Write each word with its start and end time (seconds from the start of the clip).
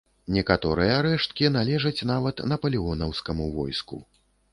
Некаторыя 0.35 0.95
рэшткі 1.07 1.51
належаць 1.57 2.05
нават 2.11 2.41
напалеонаўскаму 2.53 3.45
войску. 3.59 4.01